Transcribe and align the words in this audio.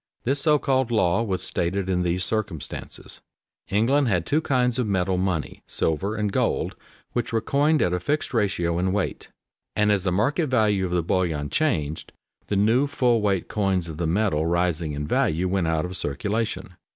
_This 0.23 0.41
so 0.41 0.57
called 0.57 0.89
"law" 0.89 1.21
was 1.21 1.43
stated 1.43 1.87
in 1.87 2.01
these 2.01 2.23
circumstances: 2.23 3.21
England 3.69 4.07
had 4.07 4.25
two 4.25 4.41
kinds 4.41 4.79
of 4.79 4.87
metal 4.87 5.15
money, 5.19 5.61
silver 5.67 6.15
and 6.15 6.31
gold, 6.31 6.75
which 7.11 7.31
were 7.31 7.39
coined 7.39 7.83
at 7.83 7.93
a 7.93 7.99
fixed 7.99 8.33
ratio 8.33 8.79
in 8.79 8.93
weight; 8.93 9.27
and 9.75 9.91
as 9.91 10.03
the 10.03 10.11
market 10.11 10.47
value 10.47 10.87
of 10.87 10.91
the 10.91 11.03
bullion 11.03 11.51
changed, 11.51 12.13
the 12.47 12.55
new 12.55 12.87
full 12.87 13.21
weight 13.21 13.47
coins 13.47 13.87
of 13.87 13.97
the 13.97 14.07
metal 14.07 14.43
rising 14.47 14.93
in 14.93 15.05
value 15.05 15.47
went 15.47 15.67
out 15.67 15.85
of 15.85 15.95
circulation. 15.95 16.75